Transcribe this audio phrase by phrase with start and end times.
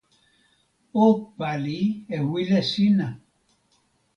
[1.03, 1.07] o
[1.37, 1.79] pali
[2.17, 3.07] e wile sina.